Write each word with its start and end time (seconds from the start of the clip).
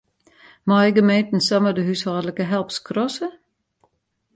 Meie 0.67 0.91
gemeenten 0.99 1.41
samar 1.47 1.75
de 1.75 1.83
húshâldlike 1.87 2.45
help 2.53 2.69
skrasse? 2.77 3.27